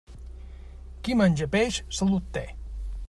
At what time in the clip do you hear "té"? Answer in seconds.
2.39-2.47